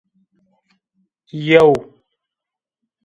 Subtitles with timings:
[1.45, 1.69] Yew